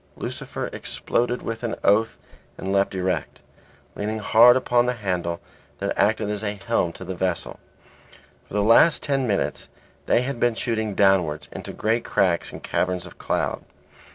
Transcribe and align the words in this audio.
Lucifer 0.15 0.65
exploded 0.73 1.43
with 1.43 1.61
an 1.61 1.75
oath 1.83 2.17
and 2.57 2.73
leapt 2.73 2.95
erect, 2.95 3.41
leaning 3.95 4.17
hard 4.17 4.55
upon 4.55 4.87
the 4.87 4.95
handle 4.95 5.39
that 5.77 5.95
acted 5.95 6.27
as 6.27 6.43
a 6.43 6.55
helm 6.65 6.91
to 6.91 7.03
the 7.05 7.13
vessel. 7.13 7.59
For 8.47 8.55
the 8.55 8.63
last 8.63 9.03
ten 9.03 9.27
minutes 9.27 9.69
they 10.07 10.23
had 10.23 10.39
been 10.39 10.55
shooting 10.55 10.95
downwards 10.95 11.49
into 11.51 11.71
great 11.71 12.03
cracks 12.03 12.51
and 12.51 12.63
caverns 12.63 13.05
of 13.05 13.19
cloud. 13.19 13.63